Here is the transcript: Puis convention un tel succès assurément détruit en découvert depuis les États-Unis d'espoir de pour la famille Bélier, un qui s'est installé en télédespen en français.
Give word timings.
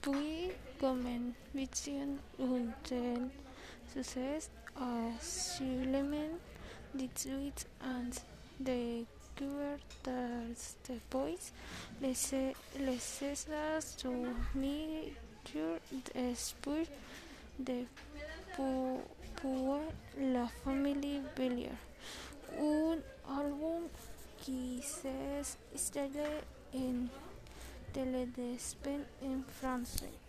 Puis 0.00 0.50
convention 0.80 2.18
un 2.40 2.66
tel 2.84 3.28
succès 3.92 4.48
assurément 4.76 6.38
détruit 6.94 7.52
en 7.82 8.10
découvert 8.60 9.78
depuis 10.04 11.38
les 12.00 12.34
États-Unis 13.32 15.12
d'espoir 16.14 16.86
de 17.58 17.84
pour 19.40 19.80
la 20.20 20.46
famille 20.64 21.22
Bélier, 21.36 21.70
un 22.58 22.98
qui 24.40 24.80
s'est 24.82 25.42
installé 25.74 26.42
en 26.74 27.27
télédespen 27.98 29.00
en 29.24 29.42
français. 29.50 30.27